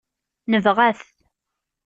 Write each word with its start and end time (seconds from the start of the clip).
Nebɣa-t. 0.51 0.99